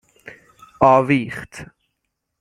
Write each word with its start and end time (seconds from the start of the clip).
آویخت 0.81 1.65